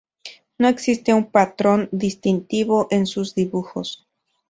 No 0.57 0.67
existe 0.67 1.13
un 1.13 1.29
patrón 1.29 1.87
distintivo 1.91 2.87
en 2.89 3.05
sus 3.05 3.35
dibujos. 3.35 4.07